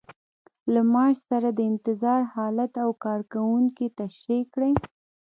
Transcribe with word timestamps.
له 0.73 0.81
معاش 0.91 1.17
سره 1.29 1.49
د 1.53 1.59
انتظار 1.71 2.21
حالت 2.35 2.71
او 2.83 2.89
کارکوونکي 3.05 3.85
تشریح 3.99 4.43
کړئ. 4.53 4.73